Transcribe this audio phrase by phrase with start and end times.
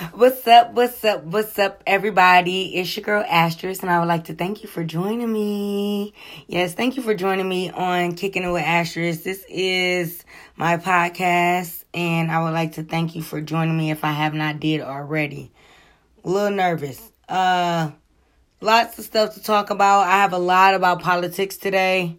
[0.00, 0.72] What's up?
[0.72, 1.24] What's up?
[1.24, 2.74] What's up, everybody?
[2.76, 6.14] It's your girl Astress, and I would like to thank you for joining me.
[6.46, 9.18] Yes, thank you for joining me on Kicking It with Astress.
[9.18, 10.24] This is
[10.56, 14.32] my podcast, and I would like to thank you for joining me if I have
[14.32, 15.52] not did already.
[16.24, 17.12] A little nervous.
[17.28, 17.90] Uh,
[18.62, 20.06] lots of stuff to talk about.
[20.06, 22.16] I have a lot about politics today.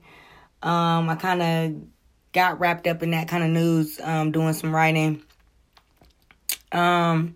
[0.62, 1.82] Um, I kind of
[2.32, 5.24] got wrapped up in that kind of news, um, doing some writing.
[6.72, 7.36] Um,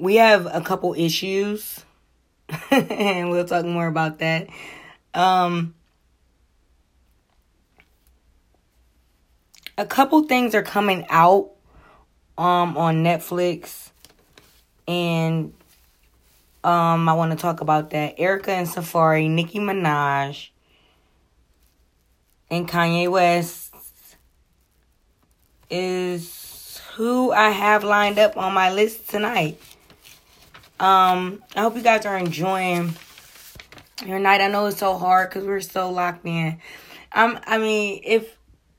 [0.00, 1.84] we have a couple issues,
[2.70, 4.48] and we'll talk more about that.
[5.14, 5.74] Um,
[9.80, 11.50] a couple things are coming out
[12.36, 13.90] um on Netflix
[14.86, 15.52] and
[16.64, 18.14] um I want to talk about that.
[18.18, 20.50] Erica and Safaree, Nicki Minaj
[22.50, 23.74] and Kanye West
[25.70, 29.58] is who I have lined up on my list tonight.
[30.80, 32.94] Um, I hope you guys are enjoying
[34.06, 34.40] your night.
[34.40, 36.58] I know it's so hard because we're so locked in.
[37.12, 37.38] I'm.
[37.46, 38.38] I mean, if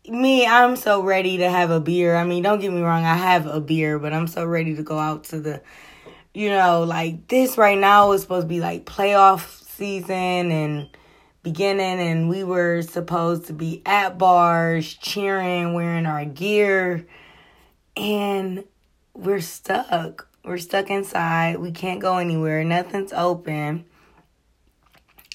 [0.09, 2.15] me, I'm so ready to have a beer.
[2.15, 4.83] I mean, don't get me wrong, I have a beer, but I'm so ready to
[4.83, 5.61] go out to the,
[6.33, 10.89] you know, like this right now is supposed to be like playoff season and
[11.43, 17.05] beginning, and we were supposed to be at bars cheering, wearing our gear,
[17.95, 18.63] and
[19.13, 21.57] we're stuck we're stuck inside.
[21.57, 22.63] We can't go anywhere.
[22.63, 23.85] Nothing's open.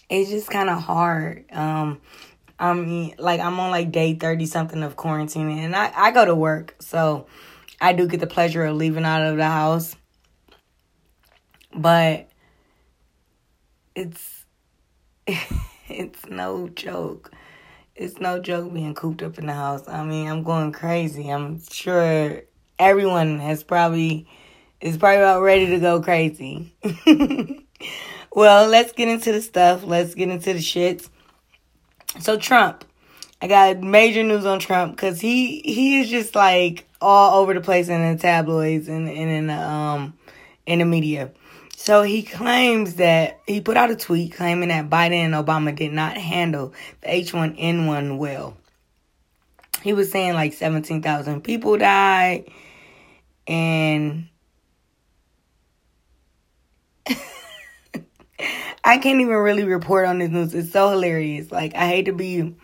[0.09, 1.45] It's just kind of hard.
[1.53, 2.01] Um,
[2.59, 6.25] I mean, like I'm on like day thirty something of quarantine, and I I go
[6.25, 7.27] to work, so
[7.81, 9.95] I do get the pleasure of leaving out of the house.
[11.75, 12.29] But
[13.95, 14.45] it's
[15.27, 17.33] it's no joke.
[17.95, 19.89] It's no joke being cooped up in the house.
[19.89, 21.31] I mean, I'm going crazy.
[21.31, 22.43] I'm sure
[22.79, 24.29] everyone has probably
[24.81, 26.75] is probably about ready to go crazy.
[28.33, 29.85] well, let's get into the stuff.
[29.85, 31.09] Let's get into the shits.
[32.21, 32.85] So Trump,
[33.41, 37.61] I got major news on Trump because he he is just like all over the
[37.61, 40.15] place in the tabloids and, and in the um
[40.67, 41.31] in the media.
[41.77, 45.93] So he claims that he put out a tweet claiming that Biden and Obama did
[45.93, 46.73] not handle
[47.03, 48.57] the H1N1 well.
[49.83, 52.51] He was saying like 17,000 people died
[53.47, 54.29] and
[58.85, 60.55] I can't even really report on this news.
[60.55, 61.51] It's so hilarious.
[61.51, 62.55] Like, I hate to be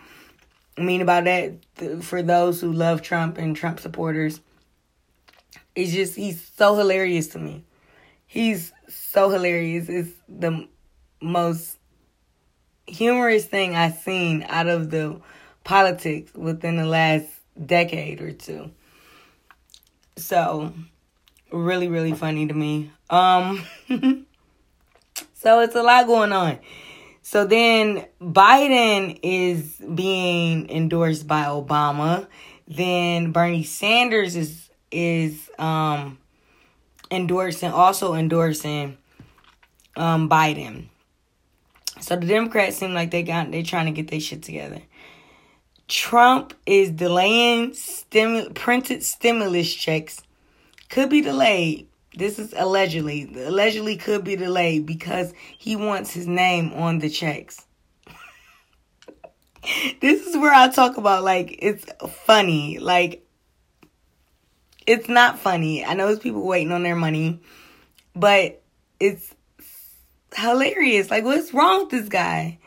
[0.77, 1.55] mean about that
[2.01, 4.41] for those who love Trump and Trump supporters.
[5.75, 7.63] It's just, he's so hilarious to me.
[8.25, 9.89] He's so hilarious.
[9.89, 10.67] It's the
[11.21, 11.77] most
[12.87, 15.19] humorous thing I've seen out of the
[15.63, 17.27] politics within the last
[17.65, 18.71] decade or two.
[20.15, 20.73] So,
[21.51, 22.91] really, really funny to me.
[23.09, 23.63] Um,
[25.43, 26.57] So it's a lot going on.
[27.21, 32.27] So then Biden is being endorsed by Obama.
[32.65, 36.17] Then Bernie Sanders is is um
[37.11, 38.97] endorsing also endorsing
[39.97, 40.85] um Biden.
[41.99, 44.81] So the Democrats seem like they got they're trying to get their shit together.
[45.89, 47.75] Trump is delaying
[48.53, 50.21] printed stimulus checks.
[50.87, 53.23] Could be delayed this is allegedly.
[53.45, 57.65] Allegedly could be delayed because he wants his name on the checks.
[60.01, 61.85] this is where I talk about like it's
[62.25, 62.79] funny.
[62.79, 63.25] Like
[64.85, 65.83] it's not funny.
[65.85, 67.41] I know it's people waiting on their money,
[68.15, 68.61] but
[68.99, 69.33] it's
[70.35, 71.09] hilarious.
[71.09, 72.59] Like what's wrong with this guy?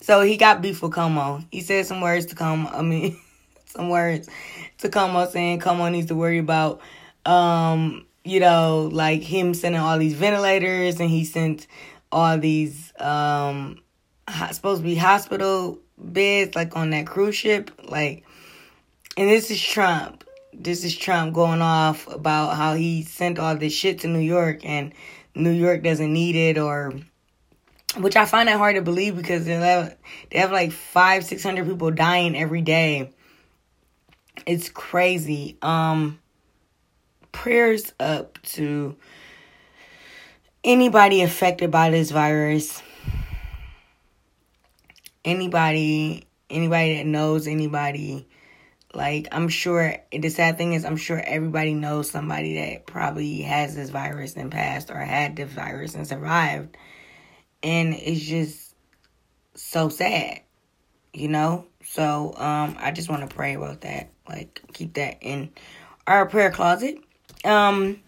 [0.00, 1.44] So he got beef with Cuomo.
[1.50, 2.72] He said some words to Cuomo.
[2.72, 3.20] I mean
[3.76, 4.28] some words
[4.78, 6.80] to Cuomo saying Cuomo needs to worry about,
[7.24, 11.66] um, you know, like him sending all these ventilators and he sent
[12.10, 13.78] all these, um,
[14.50, 17.70] supposed to be hospital beds like on that cruise ship.
[17.84, 18.24] Like,
[19.16, 20.24] and this is Trump.
[20.52, 24.64] This is Trump going off about how he sent all this shit to New York
[24.64, 24.92] and
[25.34, 26.94] New York doesn't need it or
[27.98, 29.96] which I find it hard to believe because they have,
[30.30, 33.12] they have like five, six hundred people dying every day
[34.46, 35.56] it's crazy.
[35.62, 36.18] Um
[37.32, 38.96] prayers up to
[40.64, 42.82] anybody affected by this virus.
[45.24, 48.28] Anybody anybody that knows anybody
[48.94, 53.76] like I'm sure the sad thing is I'm sure everybody knows somebody that probably has
[53.76, 56.76] this virus and passed or had the virus and survived.
[57.62, 58.74] And it's just
[59.54, 60.40] so sad.
[61.12, 61.66] You know?
[61.84, 64.10] So um, I just want to pray about that.
[64.28, 65.50] Like keep that in
[66.06, 66.98] our prayer closet.
[67.44, 68.00] Um,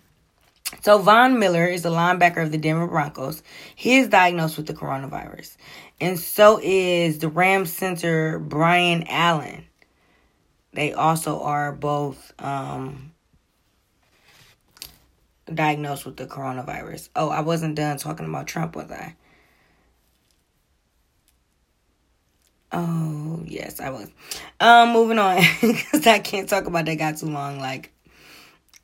[0.82, 3.42] so Von Miller is a linebacker of the Denver Broncos.
[3.74, 5.56] He is diagnosed with the coronavirus.
[6.00, 9.64] And so is the Rams center Brian Allen.
[10.72, 13.12] They also are both um,
[15.52, 17.08] diagnosed with the coronavirus.
[17.16, 19.14] Oh, I wasn't done talking about Trump, was I?
[22.70, 24.08] Oh, yes, I was.
[24.60, 27.58] Um, moving on because I can't talk about that guy too long.
[27.58, 27.92] Like,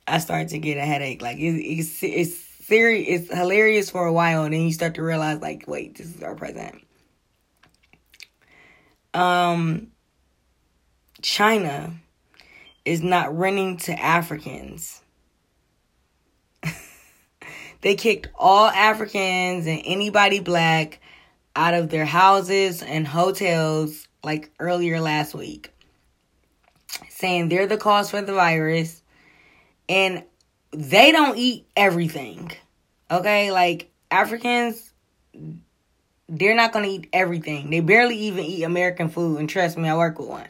[0.07, 1.21] I start to get a headache.
[1.21, 2.35] Like, it, it's it's
[2.65, 3.07] serious.
[3.07, 6.23] It's hilarious for a while, and then you start to realize, like, wait, this is
[6.23, 6.81] our president.
[9.13, 9.91] Um,
[11.21, 11.93] China
[12.85, 15.01] is not renting to Africans.
[17.81, 20.99] they kicked all Africans and anybody black
[21.55, 25.71] out of their houses and hotels like earlier last week,
[27.09, 29.01] saying they're the cause for the virus
[29.87, 30.23] and
[30.71, 32.51] they don't eat everything.
[33.09, 33.51] Okay?
[33.51, 34.91] Like Africans
[36.27, 37.69] they're not going to eat everything.
[37.69, 40.47] They barely even eat American food and trust me, I work with one.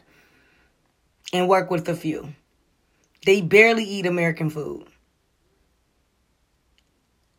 [1.32, 2.34] And work with a few.
[3.24, 4.86] They barely eat American food.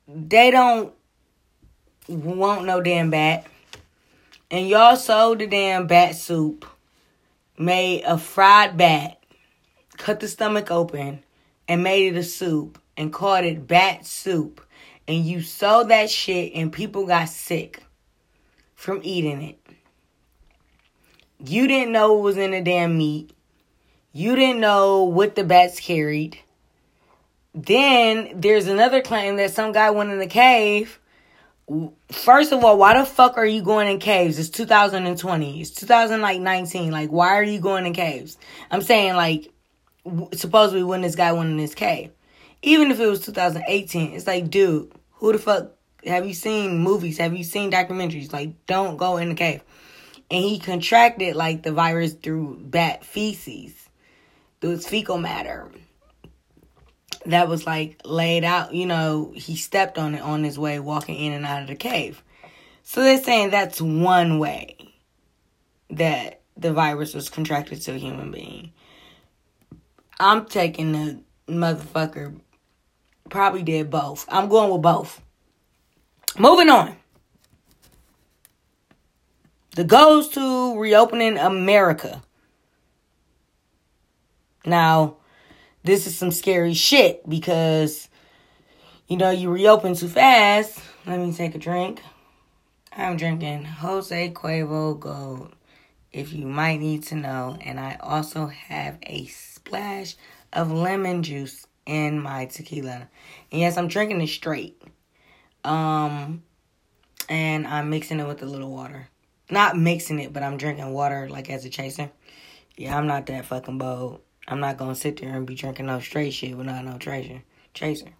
[0.07, 0.93] They don't
[2.07, 3.45] want no damn bat
[4.49, 6.65] and y'all sold the damn bat soup,
[7.57, 9.21] made a fried bat,
[9.97, 11.23] cut the stomach open,
[11.67, 14.61] and made it a soup, and called it bat soup.
[15.07, 17.83] And you sold that shit, and people got sick
[18.75, 19.59] from eating it.
[21.39, 23.31] You didn't know it was in the damn meat.
[24.11, 26.39] You didn't know what the bats carried.
[27.53, 30.99] Then there's another claim that some guy went in the cave
[32.11, 34.39] First of all, why the fuck are you going in caves?
[34.39, 35.61] It's 2020.
[35.61, 36.91] It's 2019.
[36.91, 38.37] Like, why are you going in caves?
[38.71, 39.51] I'm saying, like,
[40.33, 42.11] supposedly when this guy went in this cave.
[42.61, 45.71] Even if it was 2018, it's like, dude, who the fuck
[46.05, 47.17] have you seen movies?
[47.17, 48.31] Have you seen documentaries?
[48.31, 49.61] Like, don't go in the cave.
[50.31, 53.89] And he contracted like the virus through bat feces,
[54.61, 55.69] through his fecal matter
[57.25, 61.15] that was like laid out, you know, he stepped on it on his way walking
[61.15, 62.23] in and out of the cave.
[62.83, 64.77] So they're saying that's one way
[65.89, 68.71] that the virus was contracted to a human being.
[70.19, 72.39] I'm taking the motherfucker
[73.29, 74.25] probably did both.
[74.29, 75.21] I'm going with both.
[76.37, 76.95] Moving on.
[79.75, 82.23] The goes to reopening America.
[84.65, 85.17] Now,
[85.83, 88.09] this is some scary shit because,
[89.07, 90.79] you know, you reopen too fast.
[91.05, 92.01] Let me take a drink.
[92.91, 95.55] I'm drinking Jose Cuervo Gold,
[96.11, 97.57] if you might need to know.
[97.61, 100.15] And I also have a splash
[100.51, 103.07] of lemon juice in my tequila.
[103.51, 104.81] And yes, I'm drinking it straight.
[105.63, 106.43] Um,
[107.29, 109.09] and I'm mixing it with a little water.
[109.49, 112.09] Not mixing it, but I'm drinking water like as a chaser.
[112.75, 114.21] Yeah, I'm not that fucking bold.
[114.47, 117.43] I'm not gonna sit there and be drinking no straight shit without no chaser.
[117.73, 118.13] Chaser.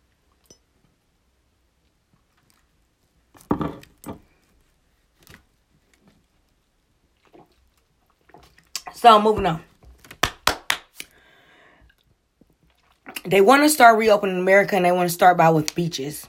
[8.94, 9.64] So moving on.
[13.26, 16.28] They want to start reopening America and they want to start by with beaches.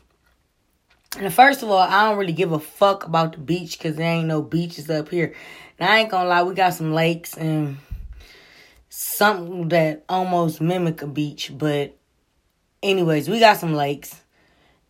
[1.18, 4.12] And first of all, I don't really give a fuck about the beach because there
[4.12, 5.34] ain't no beaches up here.
[5.80, 7.78] Now I ain't gonna lie, we got some lakes and
[8.88, 11.96] something that almost mimic a beach, but
[12.82, 14.22] anyways, we got some lakes.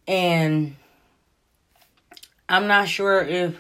[0.07, 0.77] And
[2.49, 3.57] I'm not sure if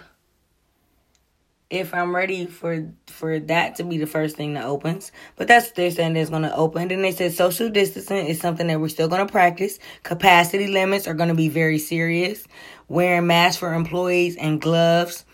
[1.70, 5.12] if I'm ready for for that to be the first thing that opens.
[5.36, 6.88] But that's what they're saying it's gonna open.
[6.88, 9.78] Then they said social distancing is something that we're still gonna practice.
[10.02, 12.46] Capacity limits are gonna be very serious.
[12.88, 15.26] Wearing masks for employees and gloves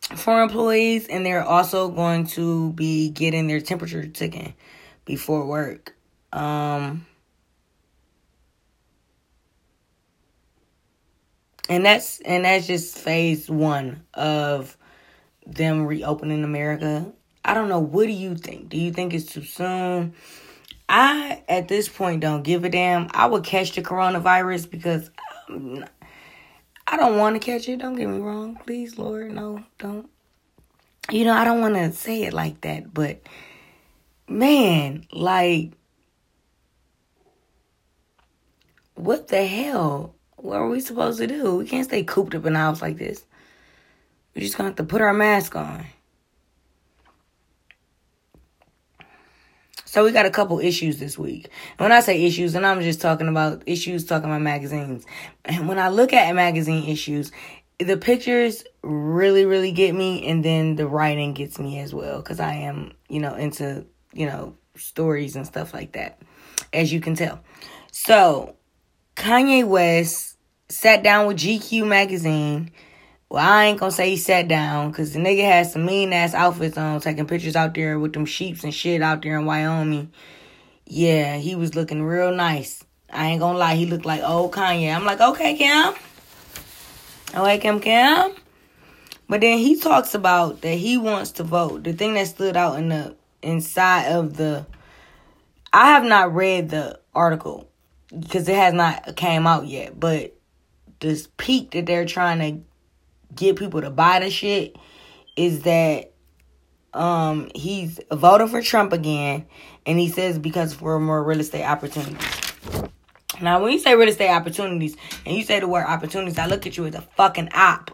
[0.00, 4.54] for employees, and they're also going to be getting their temperature taken
[5.04, 5.94] before work.
[6.32, 7.06] Um,
[11.68, 14.76] and that's and that's just phase one of
[15.46, 17.12] them reopening America.
[17.44, 17.80] I don't know.
[17.80, 18.68] What do you think?
[18.68, 20.14] Do you think it's too soon?
[20.88, 23.08] I at this point don't give a damn.
[23.12, 25.10] I would catch the coronavirus because.
[25.48, 25.84] I'm
[26.92, 27.78] I don't want to catch it.
[27.78, 28.58] Don't get me wrong.
[28.66, 30.10] Please, Lord, no, don't.
[31.08, 33.20] You know, I don't want to say it like that, but
[34.28, 35.70] man, like,
[38.94, 40.16] what the hell?
[40.36, 41.56] What are we supposed to do?
[41.56, 43.24] We can't stay cooped up in house like this.
[44.34, 45.86] We're just going to have to put our mask on.
[49.90, 51.50] So we got a couple issues this week.
[51.76, 55.04] And when I say issues, and I'm just talking about issues, talking about magazines.
[55.44, 57.32] And when I look at magazine issues,
[57.80, 62.38] the pictures really, really get me, and then the writing gets me as well, because
[62.38, 66.22] I am, you know, into, you know, stories and stuff like that,
[66.72, 67.40] as you can tell.
[67.90, 68.54] So
[69.16, 70.36] Kanye West
[70.68, 72.70] sat down with GQ magazine
[73.30, 76.34] well, I ain't gonna say he sat down because the nigga had some mean ass
[76.34, 80.12] outfits on, taking pictures out there with them sheeps and shit out there in Wyoming.
[80.84, 82.84] Yeah, he was looking real nice.
[83.12, 84.92] I ain't gonna lie, he looked like old Kanye.
[84.92, 85.94] I'm like, okay, Cam.
[87.32, 88.34] Okay, Cam, Cam.
[89.28, 91.84] But then he talks about that he wants to vote.
[91.84, 94.66] The thing that stood out in the inside of the,
[95.72, 97.70] I have not read the article
[98.08, 99.98] because it has not came out yet.
[100.00, 100.34] But
[100.98, 102.64] this peak that they're trying to
[103.34, 104.76] get people to buy the shit
[105.36, 106.12] is that
[106.92, 109.46] um he's voting for Trump again
[109.86, 112.18] and he says because for more real estate opportunities.
[113.40, 116.66] Now when you say real estate opportunities and you say the word opportunities, I look
[116.66, 117.90] at you as a fucking op.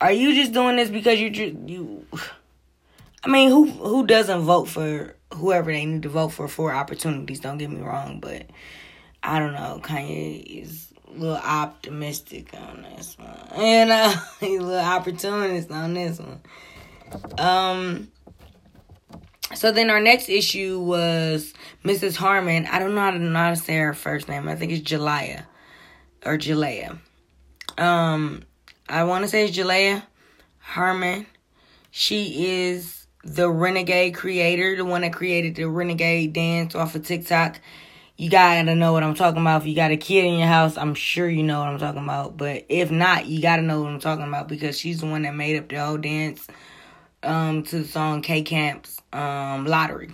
[0.00, 1.28] Are you just doing this because you
[1.66, 2.06] you
[3.22, 7.40] I mean who who doesn't vote for whoever they need to vote for for opportunities,
[7.40, 8.46] don't get me wrong, but
[9.22, 13.28] I don't know, Kanye is little optimistic on this one.
[13.56, 16.40] And uh he's a little opportunist on this one.
[17.38, 18.08] Um
[19.54, 21.52] so then our next issue was
[21.84, 22.16] Mrs.
[22.16, 22.66] Harmon.
[22.66, 24.48] I don't know how to, know how to say her first name.
[24.48, 25.44] I think it's Jalea
[26.24, 26.98] or Jalea.
[27.76, 28.42] Um,
[28.88, 30.02] I want to say it's Jalaiah
[30.58, 31.26] Harmon.
[31.90, 37.60] She is the Renegade creator, the one that created the Renegade dance off of TikTok
[38.20, 39.62] you gotta know what I'm talking about.
[39.62, 42.04] If you got a kid in your house, I'm sure you know what I'm talking
[42.04, 42.36] about.
[42.36, 45.34] But if not, you gotta know what I'm talking about because she's the one that
[45.34, 46.46] made up the whole dance
[47.22, 50.10] um, to the song K Camp's um, Lottery.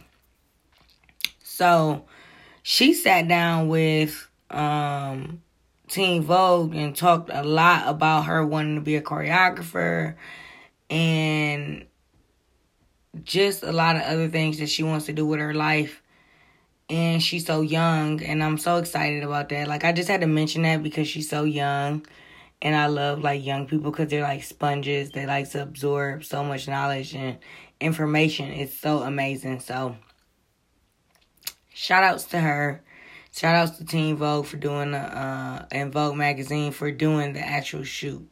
[1.42, 2.04] So
[2.62, 5.42] she sat down with um,
[5.88, 10.14] Teen Vogue and talked a lot about her wanting to be a choreographer
[10.88, 11.84] and
[13.24, 16.02] just a lot of other things that she wants to do with her life
[16.88, 19.68] and she's so young and I'm so excited about that.
[19.68, 22.06] Like I just had to mention that because she's so young
[22.62, 25.10] and I love like young people cuz they're like sponges.
[25.10, 27.38] They like to absorb so much knowledge and
[27.80, 28.52] information.
[28.52, 29.60] It's so amazing.
[29.60, 29.96] So
[31.74, 32.82] shout outs to her.
[33.32, 37.40] Shout outs to Teen Vogue for doing the uh and Vogue magazine for doing the
[37.40, 38.30] actual shoot.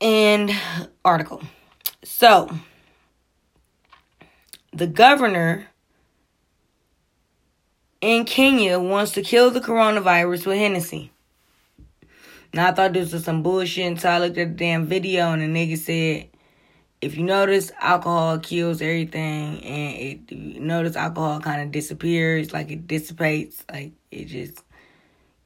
[0.00, 0.50] And
[1.04, 1.42] article.
[2.02, 2.50] So
[4.72, 5.68] the governor
[8.04, 11.10] in Kenya wants to kill the coronavirus with Hennessy.
[12.52, 15.40] Now I thought this was some bullshit until I looked at the damn video and
[15.40, 16.28] the nigga said,
[17.00, 22.70] if you notice, alcohol kills everything, and it you notice alcohol kind of disappears, like
[22.70, 24.62] it dissipates, like it just,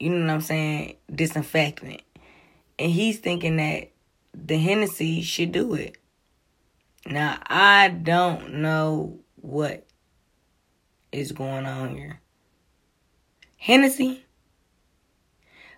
[0.01, 2.03] you know what I'm saying, disinfectant.
[2.77, 3.91] And he's thinking that
[4.35, 5.97] the Hennessy should do it.
[7.07, 9.87] Now I don't know what
[11.13, 12.21] is going on here.
[13.59, 14.25] Hennessy?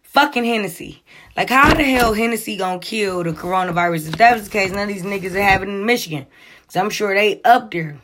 [0.03, 1.03] Fucking Hennessy.
[1.37, 4.09] Like, how the hell Hennessy gonna kill the coronavirus?
[4.09, 6.27] If that was the case, none of these niggas are having in Michigan.
[6.67, 7.99] Cause I'm sure they up there.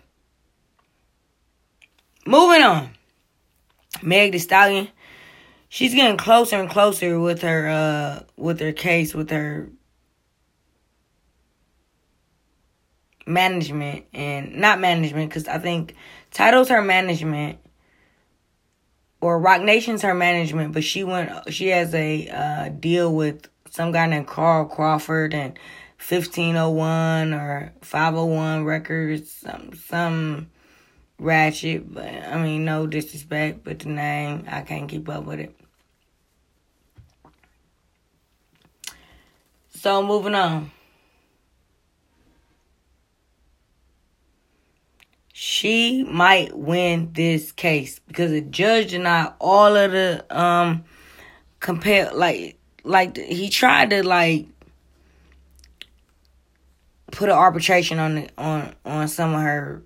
[2.27, 2.91] Moving on.
[4.03, 4.89] Meg the Stallion.
[5.69, 9.69] She's getting closer and closer with her uh with her case, with her
[13.27, 15.95] management and not management, because I think
[16.31, 17.59] titles her management
[19.21, 21.53] or Rock Nation's her management, but she went.
[21.53, 25.59] She has a uh, deal with some guy named Carl Crawford and
[25.99, 30.51] 1501 or 501 Records, some some
[31.19, 31.93] ratchet.
[31.93, 35.57] But I mean, no disrespect, but the name I can't keep up with it.
[39.71, 40.71] So moving on.
[45.57, 50.85] She might win this case because the judge denied all of the um
[51.61, 54.47] compare like like he tried to like
[57.11, 59.83] put an arbitration on the, on on some of her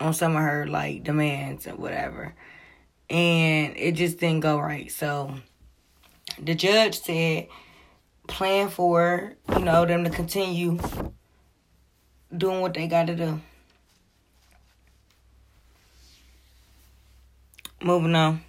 [0.00, 2.34] on some of her like demands or whatever.
[3.08, 4.90] And it just didn't go right.
[4.90, 5.34] So
[6.42, 7.46] the judge said
[8.26, 10.80] plan for you know them to continue
[12.36, 13.40] doing what they got to do
[17.80, 18.42] Moving on.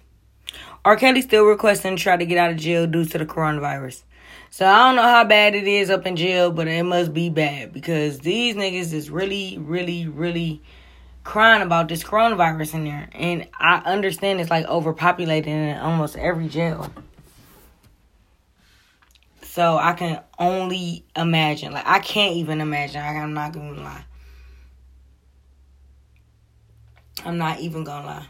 [0.84, 0.96] R.
[0.96, 4.02] Kelly still requesting to try to get out of jail due to the coronavirus.
[4.50, 7.30] So I don't know how bad it is up in jail, but it must be
[7.30, 10.60] bad because these niggas is really, really, really
[11.22, 13.08] crying about this coronavirus in there.
[13.12, 16.90] And I understand it's like overpopulated in almost every jail.
[19.42, 21.72] So I can only imagine.
[21.72, 23.00] Like I can't even imagine.
[23.00, 24.04] I'm not gonna lie.
[27.24, 28.26] I'm not even gonna lie.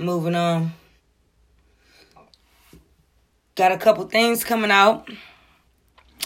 [0.00, 0.72] Moving on.
[3.54, 5.10] Got a couple things coming out.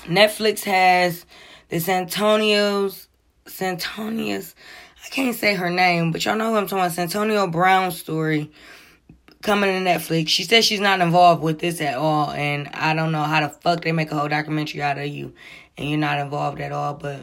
[0.05, 1.27] Netflix has
[1.69, 3.09] this Antonio's
[3.47, 4.55] Santonia's
[5.05, 6.93] I can't say her name, but y'all know who I'm talking about.
[6.93, 8.53] Santonio Brown story
[9.43, 10.29] coming to Netflix.
[10.29, 13.49] She says she's not involved with this at all, and I don't know how the
[13.49, 15.35] fuck they make a whole documentary out of you
[15.77, 16.95] and you're not involved at all.
[16.95, 17.23] But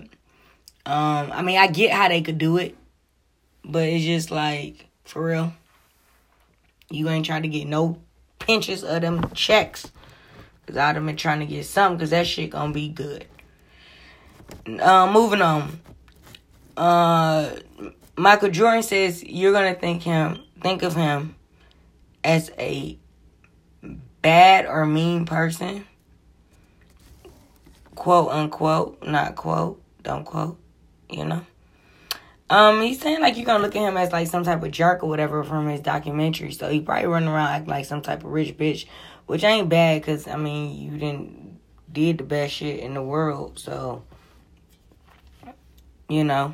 [0.85, 2.75] um, I mean, I get how they could do it,
[3.63, 5.53] but it's just like for real,
[6.91, 7.99] you ain't trying to get no
[8.39, 9.91] pinches of them checks.
[10.65, 13.25] Cause I'd have been trying to get something, cause that shit gonna be good.
[14.79, 15.79] Uh, moving on.
[16.77, 17.55] Uh,
[18.15, 21.35] Michael Jordan says you're gonna think him, think of him
[22.23, 22.97] as a
[24.21, 25.85] bad or mean person,
[27.95, 30.59] quote unquote, not quote, don't quote,
[31.09, 31.45] you know.
[32.51, 35.03] Um, he's saying like you're gonna look at him as like some type of jerk
[35.03, 36.51] or whatever from his documentary.
[36.51, 38.87] So he probably running around acting like some type of rich bitch,
[39.25, 43.57] which ain't bad because I mean you didn't did the best shit in the world.
[43.57, 44.03] So
[46.09, 46.53] you know.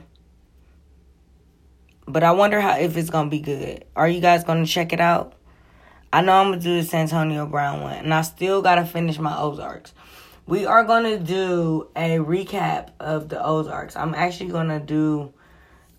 [2.06, 3.84] But I wonder how if it's gonna be good.
[3.96, 5.34] Are you guys gonna check it out?
[6.14, 9.18] I know I'm gonna do the San Antonio Brown one, and I still gotta finish
[9.18, 9.96] my Ozarks.
[10.46, 13.96] We are gonna do a recap of the Ozarks.
[13.96, 15.34] I'm actually gonna do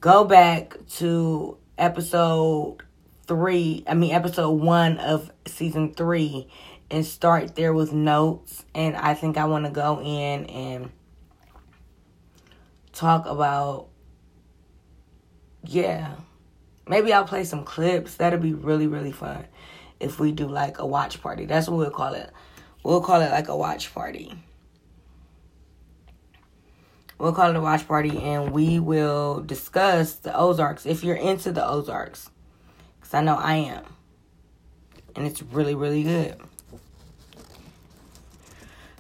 [0.00, 2.78] go back to episode
[3.26, 3.85] three.
[3.87, 6.49] I mean episode one of season three,
[6.90, 8.64] and start there with notes.
[8.75, 10.90] And I think I want to go in and
[12.93, 13.88] talk about
[15.64, 16.14] yeah.
[16.87, 18.14] Maybe I'll play some clips.
[18.14, 19.46] That'll be really, really fun
[20.01, 21.44] if we do like a watch party.
[21.44, 22.31] That's what we'll call it.
[22.83, 24.33] We'll call it like a watch party.
[27.18, 31.50] We'll call it a watch party and we will discuss the Ozarks if you're into
[31.50, 32.31] the Ozarks.
[33.00, 33.85] Because I know I am.
[35.16, 36.37] And it's really, really good.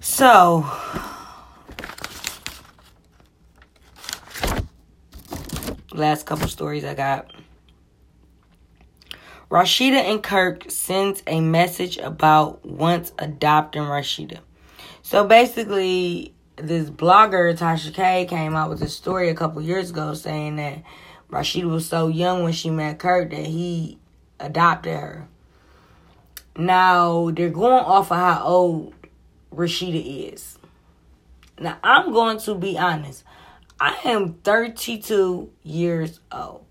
[0.00, 0.68] So,
[5.92, 7.30] last couple stories I got.
[9.50, 14.40] Rasheeda and Kirk sends a message about once adopting Rasheeda.
[15.02, 20.14] So basically, this blogger Tasha K came out with a story a couple years ago
[20.14, 20.82] saying that
[21.30, 23.98] Rasheeda was so young when she met Kirk that he
[24.40, 25.28] adopted her.
[26.56, 28.94] Now they're going off of how old
[29.54, 30.58] Rasheeda is.
[31.58, 33.24] Now I'm going to be honest.
[33.80, 36.64] I am 32 years old.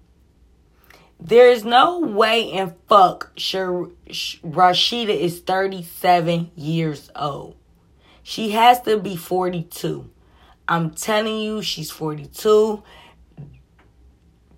[1.20, 7.56] There's no way in fuck sure Rasheeda is 37 years old.
[8.30, 10.10] She has to be 42.
[10.68, 12.84] I'm telling you, she's 42.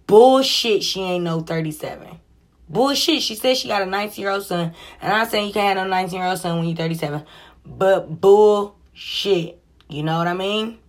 [0.07, 2.19] Bullshit, she ain't no 37.
[2.67, 4.73] Bullshit, she said she got a 19 year old son.
[4.99, 7.23] And I'm saying you can't have no 19 year old son when you're 37.
[7.63, 9.61] But bullshit.
[9.87, 10.79] You know what I mean?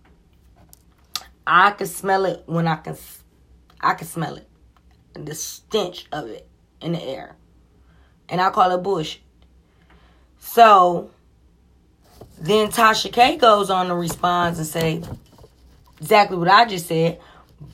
[1.45, 2.97] I can smell it when I can
[3.79, 4.49] I can smell it
[5.13, 6.47] the stench of it
[6.81, 7.35] in the air.
[8.27, 9.21] And I call it bullshit.
[10.39, 11.11] So
[12.41, 15.03] then Tasha K goes on to respond and say
[15.99, 17.19] exactly what I just said.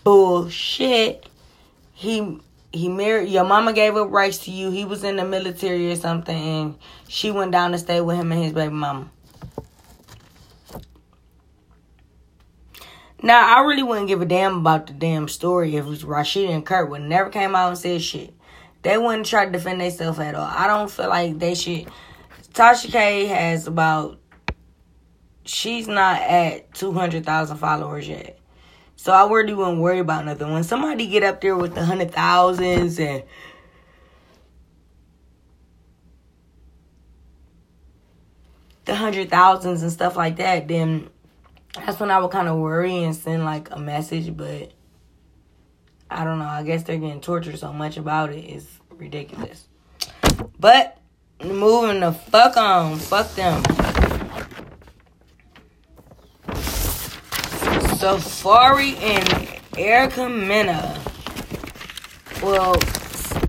[0.03, 1.25] Bullshit.
[1.93, 2.39] He
[2.73, 4.69] he married your mama gave up rights to you.
[4.69, 6.75] He was in the military or something and
[7.08, 9.10] she went down to stay with him and his baby mama.
[13.23, 16.89] Now, I really wouldn't give a damn about the damn story if Rasheeda and Kirk
[16.89, 18.34] would never came out and said shit.
[18.84, 20.45] They wouldn't try to defend themselves at all.
[20.45, 21.88] I don't feel like they should.
[22.53, 24.19] Tasha K has about,
[25.47, 28.39] she's not at 200,000 followers yet.
[28.95, 30.51] So I really wouldn't worry about nothing.
[30.51, 33.23] When somebody get up there with the hundred thousands and
[38.86, 41.10] the hundred thousands and stuff like that, then
[41.75, 44.71] that's when I would kind of worry and send like a message, but
[46.10, 46.45] I don't know.
[46.45, 48.39] I guess they're getting tortured so much about it.
[48.39, 49.67] It's ridiculous.
[50.60, 50.97] But
[51.43, 52.97] moving the fuck on.
[52.97, 53.76] Fuck them.
[58.08, 60.98] Safaree and Erica Mena.
[62.41, 62.78] Well,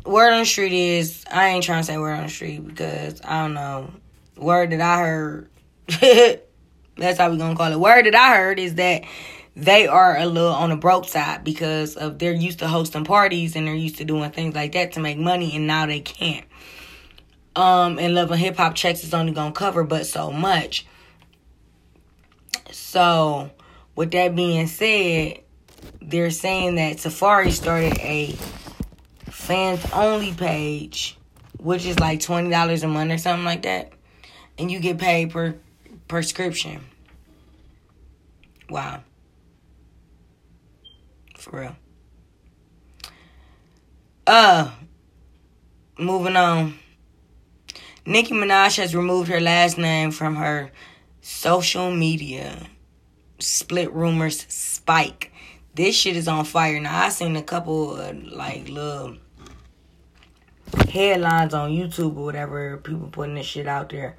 [0.04, 3.20] word on the street is I ain't trying to say word on the street because
[3.24, 3.92] I don't know.
[4.36, 5.48] Word that I heard
[6.00, 7.78] That's how we gonna call it.
[7.78, 9.04] Word that I heard is that
[9.54, 13.54] they are a little on the broke side because of they're used to hosting parties
[13.54, 16.44] and they're used to doing things like that to make money and now they can't.
[17.54, 20.84] Um and Love and Hip Hop checks is only gonna cover but so much.
[22.72, 23.52] So
[23.98, 25.40] with that being said,
[26.00, 28.36] they're saying that Safaree started a
[29.28, 31.18] fans only page,
[31.56, 33.90] which is like twenty dollars a month or something like that.
[34.56, 35.56] And you get paid per
[36.06, 36.80] prescription.
[38.70, 39.02] Wow.
[41.36, 41.76] For real.
[44.28, 44.70] Uh,
[45.98, 46.78] moving on.
[48.06, 50.70] Nicki Minaj has removed her last name from her
[51.20, 52.68] social media.
[53.38, 55.32] Split rumors spike.
[55.74, 56.80] This shit is on fire.
[56.80, 59.16] Now I seen a couple of like little
[60.90, 64.16] headlines on YouTube or whatever, people putting this shit out there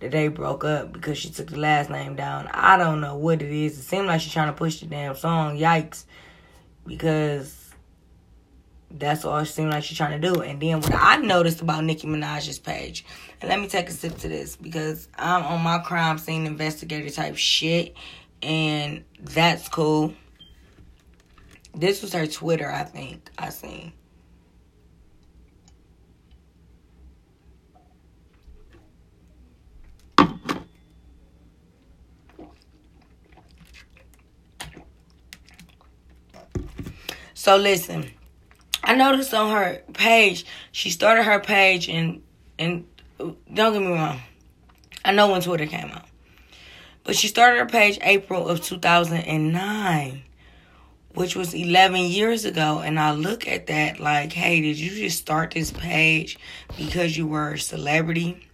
[0.00, 2.48] that they broke up because she took the last name down.
[2.48, 3.78] I don't know what it is.
[3.78, 5.58] It seemed like she's trying to push the damn song.
[5.58, 6.04] Yikes
[6.86, 7.74] because
[8.90, 10.40] that's all it seemed like she's trying to do.
[10.40, 13.04] And then what I noticed about Nicki Minaj's page,
[13.40, 17.10] and let me take a sip to this because I'm on my crime scene investigator
[17.10, 17.94] type shit,
[18.42, 20.14] and that's cool.
[21.74, 23.92] This was her Twitter, I think I seen.
[37.34, 38.10] So listen,
[38.84, 42.22] I noticed on her page, she started her page and
[42.58, 42.86] and
[43.18, 44.20] don't get me wrong,
[45.06, 46.04] I know when Twitter came out,
[47.04, 50.22] but she started her page April of 2009,
[51.14, 52.78] which was 11 years ago.
[52.78, 56.38] And I look at that like, hey, did you just start this page
[56.76, 58.46] because you were a celebrity?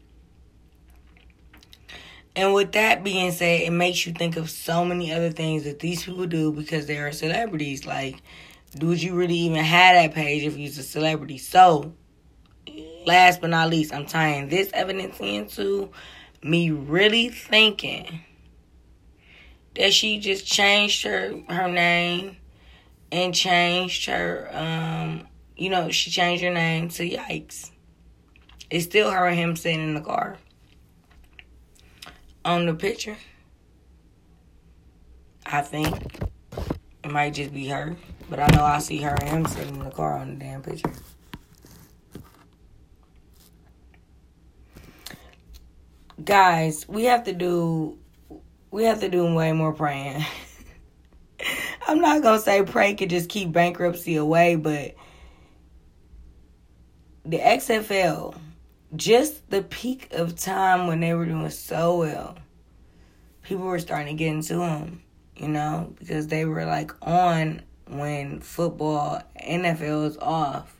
[2.34, 5.78] And with that being said, it makes you think of so many other things that
[5.78, 7.86] these people do because they are celebrities.
[7.86, 8.22] Like,
[8.80, 11.38] would you really even have that page if you're a celebrity?
[11.38, 11.94] So,
[13.06, 15.90] last but not least, I'm tying this evidence into
[16.42, 18.20] me really thinking
[19.76, 22.36] that she just changed her her name
[23.12, 27.70] and changed her um you know she changed her name to yikes
[28.70, 30.36] it's still her and him sitting in the car
[32.44, 33.16] on the picture
[35.46, 36.20] i think
[37.04, 37.96] it might just be her
[38.28, 40.62] but I know I see her and him sitting in the car on the damn
[40.62, 40.92] picture.
[46.24, 47.98] Guys, we have to do
[48.76, 50.22] we have to do way more praying.
[51.88, 54.94] I'm not gonna say pray could just keep bankruptcy away, but
[57.24, 58.36] the XFL,
[58.94, 62.36] just the peak of time when they were doing so well,
[63.42, 65.00] people were starting to get into them,
[65.38, 70.78] you know, because they were like on when football, NFL is off.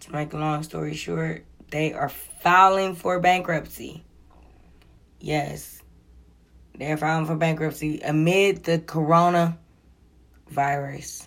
[0.00, 4.04] To make a long story short, they are filing for bankruptcy.
[5.26, 5.82] Yes,
[6.78, 9.58] they're filing for bankruptcy amid the corona
[10.48, 11.26] virus.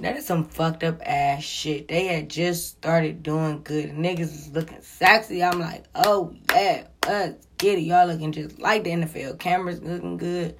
[0.00, 1.88] That is some fucked up ass shit.
[1.88, 3.90] They had just started doing good.
[3.90, 5.42] Niggas is looking sexy.
[5.42, 7.82] I'm like, oh yeah, let's get it.
[7.82, 9.38] Y'all looking just like the NFL.
[9.38, 10.56] Cameras looking good.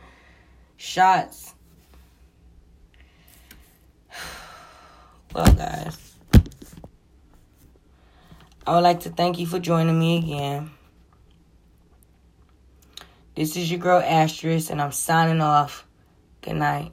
[0.76, 1.54] Shots.
[5.34, 6.03] Well, guys,
[8.66, 10.70] I would like to thank you for joining me again.
[13.35, 15.87] This is your girl Asterisk, and I'm signing off.
[16.40, 16.92] Good night.